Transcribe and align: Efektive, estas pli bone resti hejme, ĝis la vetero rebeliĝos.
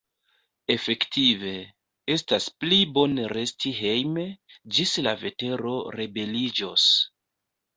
Efektive, 0.75 1.51
estas 2.15 2.47
pli 2.63 2.79
bone 2.95 3.27
resti 3.35 3.75
hejme, 3.81 4.25
ĝis 4.79 4.97
la 5.09 5.15
vetero 5.27 5.75
rebeliĝos. 5.99 6.89